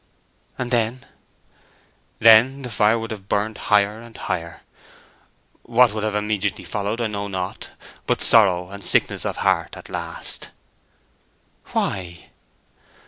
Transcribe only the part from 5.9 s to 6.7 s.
would have immediately